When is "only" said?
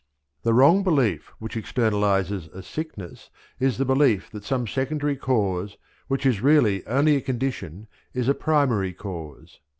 6.87-7.15